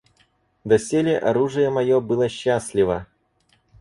[0.63, 3.05] Доселе оружие мое было счастливо.